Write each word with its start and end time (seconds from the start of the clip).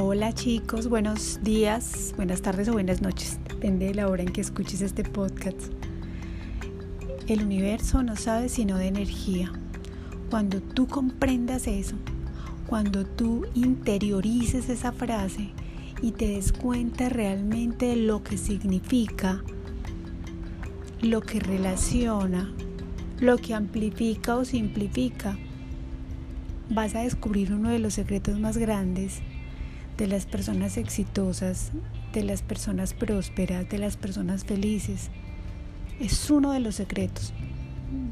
Hola 0.00 0.32
chicos, 0.32 0.88
buenos 0.88 1.40
días, 1.42 2.14
buenas 2.14 2.40
tardes 2.40 2.68
o 2.68 2.72
buenas 2.72 3.02
noches, 3.02 3.40
depende 3.48 3.86
de 3.86 3.94
la 3.94 4.06
hora 4.06 4.22
en 4.22 4.32
que 4.32 4.40
escuches 4.40 4.80
este 4.80 5.02
podcast. 5.02 5.72
El 7.26 7.42
universo 7.42 8.04
no 8.04 8.14
sabe 8.14 8.48
sino 8.48 8.78
de 8.78 8.86
energía. 8.86 9.50
Cuando 10.30 10.60
tú 10.60 10.86
comprendas 10.86 11.66
eso, 11.66 11.96
cuando 12.68 13.04
tú 13.06 13.46
interiorices 13.54 14.68
esa 14.68 14.92
frase 14.92 15.50
y 16.00 16.12
te 16.12 16.28
des 16.28 16.52
cuenta 16.52 17.08
realmente 17.08 17.86
de 17.86 17.96
lo 17.96 18.22
que 18.22 18.38
significa, 18.38 19.42
lo 21.02 21.22
que 21.22 21.40
relaciona, 21.40 22.52
lo 23.18 23.36
que 23.36 23.52
amplifica 23.52 24.36
o 24.36 24.44
simplifica, 24.44 25.36
vas 26.70 26.94
a 26.94 27.00
descubrir 27.00 27.52
uno 27.52 27.70
de 27.70 27.80
los 27.80 27.94
secretos 27.94 28.38
más 28.38 28.58
grandes 28.58 29.22
de 29.98 30.06
las 30.06 30.26
personas 30.26 30.76
exitosas, 30.76 31.72
de 32.12 32.22
las 32.22 32.42
personas 32.42 32.94
prósperas, 32.94 33.68
de 33.68 33.78
las 33.78 33.96
personas 33.96 34.44
felices. 34.44 35.10
Es 36.00 36.30
uno 36.30 36.52
de 36.52 36.60
los 36.60 36.76
secretos. 36.76 37.34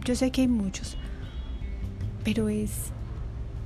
Yo 0.04 0.16
sé 0.16 0.32
que 0.32 0.42
hay 0.42 0.48
muchos, 0.48 0.96
pero 2.24 2.48
es 2.48 2.90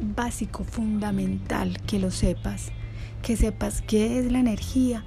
básico, 0.00 0.64
fundamental 0.64 1.80
que 1.86 1.98
lo 1.98 2.10
sepas, 2.10 2.68
que 3.22 3.36
sepas 3.36 3.80
qué 3.80 4.18
es 4.18 4.30
la 4.30 4.40
energía, 4.40 5.02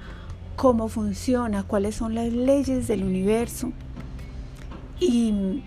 cómo 0.56 0.88
funciona, 0.88 1.62
cuáles 1.62 1.94
son 1.94 2.16
las 2.16 2.32
leyes 2.32 2.88
del 2.88 3.04
universo 3.04 3.72
y 4.98 5.62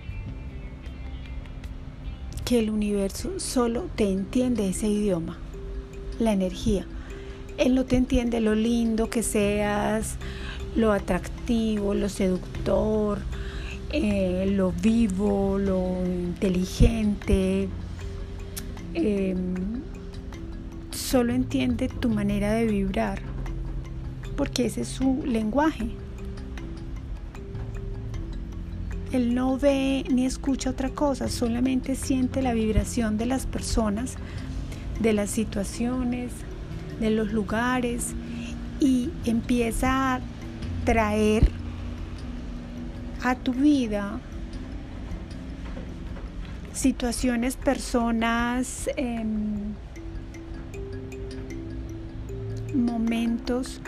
que 2.43 2.59
el 2.59 2.69
universo 2.69 3.39
solo 3.39 3.89
te 3.95 4.11
entiende 4.11 4.67
ese 4.67 4.89
idioma, 4.89 5.37
la 6.19 6.33
energía. 6.33 6.85
Él 7.57 7.73
no 7.73 7.85
te 7.85 7.95
entiende 7.95 8.39
lo 8.39 8.53
lindo 8.53 9.09
que 9.09 9.23
seas, 9.23 10.17
lo 10.75 10.91
atractivo, 10.91 11.95
lo 11.95 12.07
seductor, 12.07 13.19
eh, 13.91 14.51
lo 14.55 14.71
vivo, 14.71 15.57
lo 15.57 16.05
inteligente. 16.05 17.67
Em, 18.93 19.55
solo 20.91 21.33
entiende 21.33 21.87
tu 21.87 22.09
manera 22.09 22.51
de 22.53 22.65
vibrar, 22.65 23.21
porque 24.35 24.67
ese 24.67 24.81
es 24.81 24.87
su 24.87 25.23
lenguaje. 25.25 25.89
Él 29.11 29.33
no 29.33 29.57
ve 29.57 30.03
ni 30.11 30.25
escucha 30.25 30.69
otra 30.69 30.89
cosa, 30.89 31.29
solamente 31.29 31.95
siente 31.95 32.41
la 32.41 32.53
vibración 32.53 33.17
de 33.17 33.25
las 33.25 33.45
personas, 33.45 34.15
de 34.99 35.13
las 35.13 35.29
situaciones, 35.29 36.31
de 36.99 37.11
los 37.11 37.31
lugares 37.31 38.13
y 38.79 39.09
empieza 39.25 40.15
a 40.15 40.19
traer 40.85 41.49
a 43.23 43.35
tu 43.35 43.53
vida 43.53 44.19
situaciones, 46.77 47.57
personas, 47.57 48.87
em, 48.95 49.73
momentos 52.75 53.81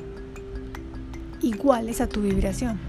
iguales 1.41 2.02
a 2.02 2.07
tu 2.07 2.21
vibración. 2.21 2.80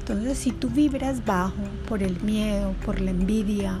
Entonces, 0.00 0.38
si 0.38 0.52
tú 0.52 0.68
vibras 0.68 1.24
bajo 1.24 1.56
por 1.88 2.02
el 2.02 2.20
miedo, 2.20 2.74
por 2.84 3.00
la 3.00 3.10
envidia, 3.10 3.80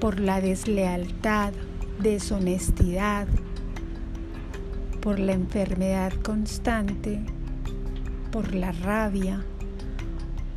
por 0.00 0.18
la 0.18 0.40
deslealtad, 0.40 1.52
deshonestidad, 2.00 3.28
por 5.04 5.18
la 5.18 5.34
enfermedad 5.34 6.14
constante, 6.22 7.20
por 8.32 8.54
la 8.54 8.72
rabia, 8.72 9.44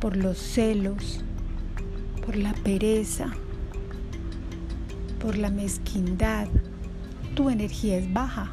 por 0.00 0.16
los 0.16 0.38
celos, 0.38 1.22
por 2.24 2.34
la 2.34 2.54
pereza, 2.54 3.34
por 5.20 5.36
la 5.36 5.50
mezquindad, 5.50 6.48
tu 7.34 7.50
energía 7.50 7.98
es 7.98 8.10
baja, 8.10 8.50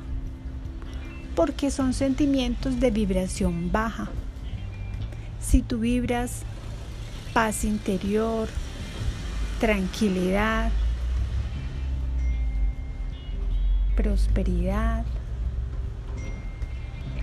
porque 1.33 1.71
son 1.71 1.93
sentimientos 1.93 2.81
de 2.81 2.91
vibración 2.91 3.71
baja. 3.71 4.09
Si 5.39 5.61
tú 5.61 5.79
vibras 5.79 6.41
paz 7.33 7.63
interior, 7.63 8.49
tranquilidad, 9.61 10.73
prosperidad, 13.95 15.05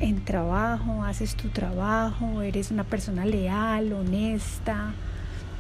en 0.03 0.25
trabajo, 0.25 1.05
haces 1.05 1.37
tu 1.37 1.49
trabajo, 1.49 2.43
eres 2.43 2.73
una 2.73 2.85
persona 2.85 3.25
leal, 3.25 3.93
honesta, 3.93 4.93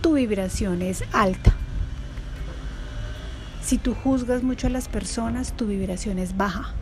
tu 0.00 0.14
vibración 0.14 0.82
es 0.82 1.04
alta. 1.12 1.54
Si 3.62 3.78
tú 3.78 3.94
juzgas 3.94 4.42
mucho 4.42 4.66
a 4.66 4.70
las 4.70 4.88
personas, 4.88 5.56
tu 5.56 5.66
vibración 5.66 6.18
es 6.18 6.36
baja. 6.36 6.74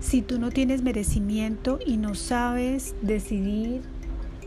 Si 0.00 0.20
tú 0.20 0.40
no 0.40 0.50
tienes 0.50 0.82
merecimiento 0.82 1.78
y 1.86 1.96
no 1.96 2.16
sabes 2.16 2.96
decidir 3.00 3.82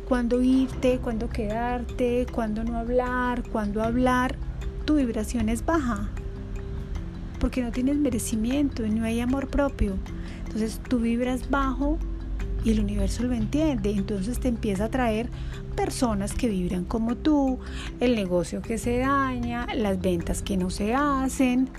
cuándo 0.08 0.42
irte, 0.42 1.00
cuándo 1.00 1.30
quedarte, 1.30 2.28
cuándo 2.32 2.66
no 2.66 2.78
hablar, 2.78 3.44
cuándo 3.50 3.82
hablar, 3.82 4.36
tu 4.84 4.96
vibración 4.96 5.48
es 5.48 5.66
baja. 5.66 6.10
Porque 7.40 7.62
no 7.62 7.72
tienes 7.72 7.96
merecimiento 7.96 8.86
y 8.86 8.90
no 8.90 9.06
hay 9.06 9.22
amor 9.22 9.48
propio. 9.48 9.96
Entonces 10.58 10.82
tú 10.90 10.98
vibras 10.98 11.52
bajo 11.52 12.00
y 12.64 12.72
el 12.72 12.80
universo 12.80 13.22
lo 13.22 13.36
entiende. 13.36 13.92
Entonces 13.92 14.40
te 14.40 14.48
empieza 14.48 14.86
a 14.86 14.90
traer 14.90 15.30
personas 15.76 16.34
que 16.34 16.50
vibran 16.50 16.84
como 16.84 17.16
tú, 17.16 17.60
el 18.00 18.16
negocio 18.16 18.64
que 18.64 18.80
se 18.80 18.98
daña, 18.98 19.68
las 19.76 20.02
ventas 20.02 20.42
que 20.42 20.58
no 20.58 20.72
se 20.72 20.96
hacen, 20.96 21.70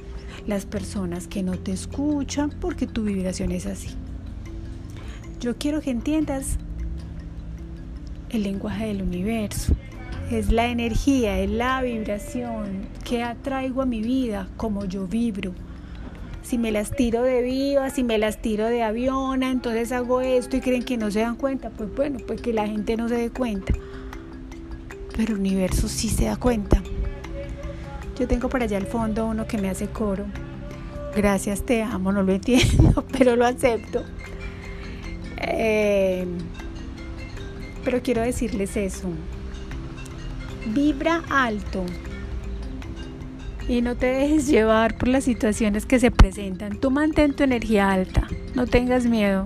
las 0.47 0.65
personas 0.65 1.27
que 1.27 1.43
no 1.43 1.59
te 1.59 1.73
escuchan, 1.73 2.51
porque 2.61 2.87
tu 2.87 3.03
vibración 3.03 3.51
es 3.51 3.67
así. 3.67 3.97
Yo 5.41 5.57
quiero 5.59 5.81
que 5.81 5.91
entiendas 5.91 6.59
el 8.31 8.45
lenguaje 8.45 8.87
del 8.87 9.03
universo. 9.03 9.75
Es 10.31 10.53
la 10.53 10.69
energía, 10.69 11.41
es 11.41 11.51
la 11.51 11.83
vibración 11.83 12.87
que 13.05 13.25
atraigo 13.25 13.83
a 13.83 13.87
mi 13.87 14.03
vida 14.03 14.47
como 14.57 14.85
yo 14.85 15.09
vibro 15.09 15.53
si 16.49 16.57
me 16.57 16.73
las 16.73 16.93
tiro 16.93 17.23
de 17.25 17.43
viva, 17.43 17.91
si 17.91 18.03
me 18.03 18.17
las 18.17 18.41
tiro 18.41 18.69
de 18.69 18.83
aviona, 18.83 19.51
entonces 19.51 19.93
hago 19.93 20.23
esto 20.23 20.57
y 20.57 20.63
creen 20.63 20.83
que 20.83 20.97
no 20.97 21.11
se 21.11 21.21
dan 21.21 21.37
cuenta. 21.37 21.69
Pues 21.69 21.95
bueno, 21.95 22.21
pues 22.27 22.41
que 22.41 22.55
la 22.55 22.67
gente 22.67 22.97
no 22.97 23.07
se 23.07 23.17
dé 23.17 23.29
cuenta. 23.29 23.75
Pero 25.15 25.35
el 25.35 25.41
universo 25.41 25.89
sí 25.89 26.09
se 26.09 26.25
da 26.25 26.37
cuenta. 26.37 26.83
Yo 28.19 28.27
tengo 28.27 28.49
por 28.49 28.63
allá 28.63 28.79
al 28.79 28.87
fondo 28.87 29.27
uno 29.27 29.47
que 29.47 29.59
me 29.59 29.69
hace 29.69 29.89
coro. 29.89 30.25
Gracias, 31.15 31.67
te 31.67 31.83
amo, 31.83 32.13
no 32.13 32.23
lo 32.23 32.33
entiendo, 32.33 33.05
pero 33.13 33.37
lo 33.37 33.45
acepto. 33.45 34.03
Eh, 35.43 36.27
pero 37.85 38.01
quiero 38.03 38.23
decirles 38.23 38.75
eso. 38.75 39.11
Vibra 40.73 41.23
alto 41.29 41.85
y 43.69 43.83
no 43.83 43.97
te 43.97 44.07
dejes 44.07 44.49
llevar 44.49 44.97
por 44.97 45.09
las 45.09 45.25
situaciones 45.25 45.85
que 45.85 46.01
se 46.01 46.11
presentan. 46.11 46.81
Tú 46.81 46.91
mantén 46.91 47.35
tu 47.35 47.45
energía 47.45 47.93
alta, 47.93 48.27
no 48.55 48.67
tengas 48.67 49.05
miedo, 49.05 49.45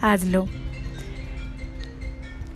hazlo. 0.00 0.48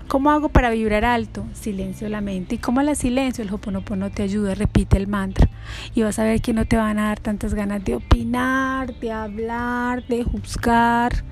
¿Cómo 0.09 0.31
hago 0.31 0.49
para 0.49 0.71
vibrar 0.71 1.05
alto? 1.05 1.45
Silencio 1.53 2.09
la 2.09 2.21
mente. 2.21 2.55
¿Y 2.55 2.59
cómo 2.59 2.81
la 2.81 2.95
silencio? 2.95 3.43
El 3.43 3.53
Hoponopono 3.53 4.11
te 4.11 4.23
ayuda, 4.23 4.55
repite 4.55 4.97
el 4.97 5.09
mantra. 5.09 5.51
Y 5.95 6.03
vas 6.03 6.19
a 6.21 6.25
ver 6.25 6.41
que 6.41 6.53
no 6.53 6.65
te 6.65 6.77
van 6.77 6.99
a 7.01 7.09
dar 7.09 7.19
tantas 7.19 7.55
ganas 7.55 7.85
de 7.85 7.97
opinar, 7.97 8.95
de 9.01 9.11
hablar, 9.11 10.07
de 10.07 10.23
juzgar. 10.23 11.25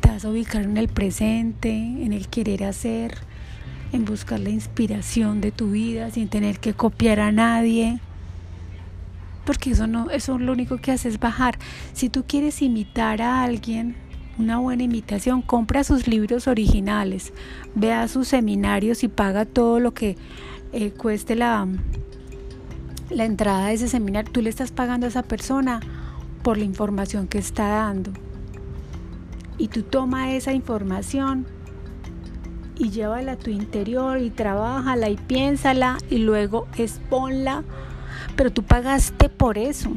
Te 0.00 0.08
vas 0.08 0.24
a 0.24 0.30
ubicar 0.30 0.64
en 0.64 0.76
el 0.76 0.88
presente, 0.88 1.70
en 1.70 2.12
el 2.12 2.26
querer 2.26 2.64
hacer, 2.64 3.14
en 3.92 4.04
buscar 4.04 4.40
la 4.40 4.50
inspiración 4.50 5.40
de 5.40 5.52
tu 5.52 5.70
vida 5.70 6.10
sin 6.10 6.28
tener 6.28 6.58
que 6.58 6.74
copiar 6.74 7.20
a 7.20 7.30
nadie 7.30 8.00
porque 9.46 9.70
eso 9.70 9.86
no, 9.86 10.10
eso 10.10 10.38
lo 10.38 10.52
único 10.52 10.76
que 10.76 10.92
hace 10.92 11.08
es 11.08 11.18
bajar. 11.18 11.58
Si 11.94 12.10
tú 12.10 12.24
quieres 12.26 12.60
imitar 12.60 13.22
a 13.22 13.44
alguien, 13.44 13.96
una 14.38 14.58
buena 14.58 14.82
imitación, 14.82 15.40
compra 15.40 15.84
sus 15.84 16.06
libros 16.06 16.46
originales, 16.48 17.32
vea 17.74 18.08
sus 18.08 18.28
seminarios 18.28 19.02
y 19.04 19.08
paga 19.08 19.46
todo 19.46 19.80
lo 19.80 19.94
que 19.94 20.16
eh, 20.72 20.90
cueste 20.90 21.36
la, 21.36 21.66
la 23.08 23.24
entrada 23.24 23.68
de 23.68 23.74
ese 23.74 23.88
seminario. 23.88 24.30
Tú 24.30 24.42
le 24.42 24.50
estás 24.50 24.72
pagando 24.72 25.06
a 25.06 25.08
esa 25.08 25.22
persona 25.22 25.80
por 26.42 26.58
la 26.58 26.64
información 26.64 27.28
que 27.28 27.38
está 27.38 27.68
dando. 27.68 28.12
Y 29.56 29.68
tú 29.68 29.82
toma 29.82 30.34
esa 30.34 30.52
información 30.52 31.46
y 32.78 32.90
llévala 32.90 33.32
a 33.32 33.36
tu 33.36 33.50
interior 33.50 34.18
y 34.18 34.28
trabájala 34.28 35.08
y 35.08 35.16
piénsala 35.16 35.96
y 36.10 36.18
luego 36.18 36.66
exponla 36.76 37.64
pero 38.36 38.52
tú 38.52 38.62
pagaste 38.62 39.28
por 39.28 39.58
eso. 39.58 39.90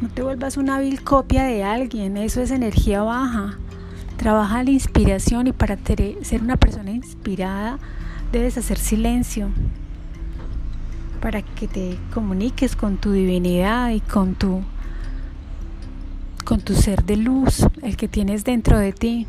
No 0.00 0.08
te 0.08 0.22
vuelvas 0.22 0.56
una 0.56 0.78
vil 0.78 1.02
copia 1.02 1.44
de 1.44 1.64
alguien, 1.64 2.16
eso 2.16 2.40
es 2.40 2.50
energía 2.50 3.02
baja. 3.02 3.58
Trabaja 4.16 4.62
la 4.62 4.70
inspiración 4.70 5.46
y 5.46 5.52
para 5.52 5.78
ser 6.22 6.42
una 6.42 6.56
persona 6.56 6.90
inspirada 6.90 7.78
debes 8.32 8.58
hacer 8.58 8.78
silencio 8.78 9.50
para 11.20 11.42
que 11.42 11.66
te 11.66 11.98
comuniques 12.14 12.76
con 12.76 12.96
tu 12.96 13.12
divinidad 13.12 13.90
y 13.90 14.00
con 14.00 14.34
tu 14.34 14.62
con 16.44 16.60
tu 16.60 16.74
ser 16.74 17.04
de 17.04 17.16
luz, 17.16 17.66
el 17.82 17.98
que 17.98 18.08
tienes 18.08 18.42
dentro 18.42 18.78
de 18.78 18.92
ti. 18.92 19.26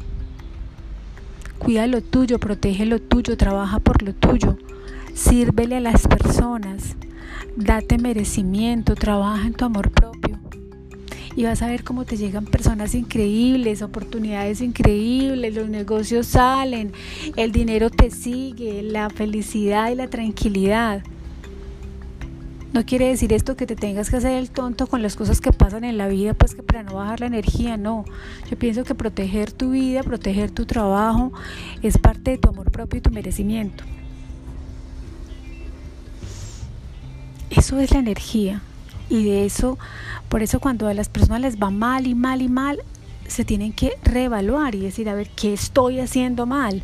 Cuida 1.57 1.85
lo 1.85 2.01
tuyo, 2.01 2.39
protege 2.39 2.85
lo 2.85 3.01
tuyo, 3.01 3.35
trabaja 3.35 3.79
por 3.79 4.01
lo 4.03 4.13
tuyo. 4.13 4.57
Sírvele 5.19 5.75
a 5.75 5.79
las 5.81 6.07
personas. 6.07 6.95
Date 7.57 7.97
merecimiento, 7.97 8.95
trabaja 8.95 9.47
en 9.47 9.53
tu 9.53 9.65
amor 9.65 9.91
propio. 9.91 10.39
Y 11.35 11.43
vas 11.43 11.61
a 11.61 11.67
ver 11.67 11.83
cómo 11.83 12.05
te 12.05 12.15
llegan 12.15 12.45
personas 12.45 12.95
increíbles, 12.95 13.81
oportunidades 13.81 14.61
increíbles, 14.61 15.53
los 15.53 15.67
negocios 15.67 16.25
salen, 16.25 16.93
el 17.35 17.51
dinero 17.51 17.89
te 17.89 18.11
sigue, 18.11 18.81
la 18.81 19.09
felicidad 19.09 19.91
y 19.91 19.95
la 19.95 20.07
tranquilidad. 20.07 21.03
No 22.71 22.85
quiere 22.85 23.09
decir 23.09 23.33
esto 23.33 23.57
que 23.57 23.67
te 23.67 23.75
tengas 23.75 24.09
que 24.09 24.15
hacer 24.15 24.37
el 24.37 24.51
tonto 24.51 24.87
con 24.87 25.01
las 25.01 25.17
cosas 25.17 25.41
que 25.41 25.51
pasan 25.51 25.83
en 25.83 25.97
la 25.97 26.07
vida, 26.07 26.33
pues 26.33 26.55
que 26.55 26.63
para 26.63 26.81
no 26.81 26.95
bajar 26.95 27.19
la 27.19 27.27
energía, 27.27 27.75
no. 27.75 28.05
Yo 28.49 28.57
pienso 28.57 28.85
que 28.85 28.95
proteger 28.95 29.51
tu 29.51 29.71
vida, 29.71 30.01
proteger 30.01 30.49
tu 30.49 30.65
trabajo, 30.65 31.33
es 31.81 31.97
parte 31.97 32.31
de 32.31 32.37
tu 32.37 32.47
amor 32.47 32.71
propio 32.71 32.99
y 32.99 33.01
tu 33.01 33.11
merecimiento. 33.11 33.83
Eso 37.59 37.77
es 37.77 37.91
la 37.91 37.99
energía. 37.99 38.61
Y 39.09 39.25
de 39.25 39.45
eso, 39.45 39.77
por 40.29 40.41
eso 40.41 40.61
cuando 40.61 40.87
a 40.87 40.93
las 40.93 41.09
personas 41.09 41.41
les 41.41 41.61
va 41.61 41.69
mal 41.69 42.07
y 42.07 42.15
mal 42.15 42.41
y 42.41 42.47
mal, 42.47 42.79
se 43.27 43.43
tienen 43.43 43.73
que 43.73 43.97
reevaluar 44.01 44.75
y 44.75 44.79
decir, 44.79 45.09
a 45.09 45.13
ver, 45.13 45.29
¿qué 45.31 45.51
estoy 45.51 45.99
haciendo 45.99 46.45
mal? 46.45 46.83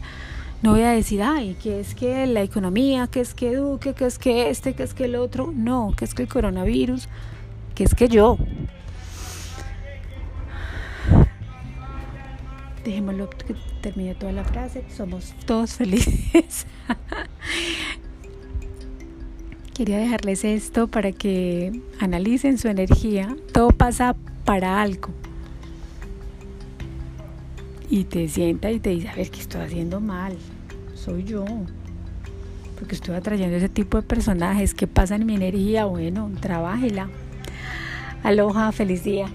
No 0.62 0.72
voy 0.72 0.82
a 0.82 0.90
decir, 0.90 1.24
ay, 1.24 1.56
que 1.64 1.80
es 1.80 1.96
que 1.96 2.28
la 2.28 2.42
economía, 2.42 3.08
que 3.08 3.22
es 3.22 3.34
que 3.34 3.56
Duque, 3.56 3.94
que 3.94 4.06
es 4.06 4.20
que 4.20 4.50
este, 4.50 4.74
que 4.74 4.84
es 4.84 4.94
que 4.94 5.06
el 5.06 5.16
otro. 5.16 5.54
No, 5.56 5.94
que 5.96 6.04
es 6.04 6.14
que 6.14 6.24
el 6.24 6.28
coronavirus, 6.28 7.08
que 7.74 7.86
es 7.86 7.96
que 7.96 8.10
yo. 8.10 8.38
Dejémoslo 12.84 13.30
que 13.30 13.56
termine 13.82 14.14
toda 14.14 14.34
la 14.34 14.44
frase. 14.44 14.84
Somos 14.94 15.34
todos 15.46 15.76
felices. 15.76 16.68
Quería 19.76 19.98
dejarles 19.98 20.44
esto 20.46 20.88
para 20.88 21.12
que 21.12 21.82
analicen 22.00 22.58
su 22.58 22.70
energía. 22.70 23.36
Todo 23.52 23.70
pasa 23.70 24.16
para 24.46 24.82
algo 24.82 25.10
y 27.90 28.06
te 28.06 28.28
sienta 28.28 28.72
y 28.72 28.80
te 28.80 28.90
dice, 28.90 29.10
a 29.10 29.16
ver, 29.16 29.30
¿qué 29.30 29.42
estoy 29.42 29.62
haciendo 29.62 30.00
mal? 30.00 30.36
soy 31.06 31.24
yo. 31.24 31.46
Porque 32.80 32.96
estoy 32.96 33.16
atrayendo 33.16 33.56
ese 33.56 33.70
tipo 33.70 33.98
de 33.98 34.04
personajes 34.04 34.74
que 34.74 34.88
pasan 34.88 35.22
en 35.22 35.28
mi 35.28 35.36
energía. 35.36 35.86
Bueno, 35.86 36.32
trabájela. 36.42 37.10
Aloha, 38.24 38.72
feliz 38.72 39.04
día. 39.04 39.28